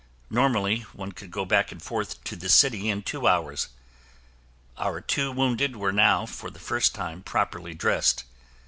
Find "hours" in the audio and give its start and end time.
3.27-3.67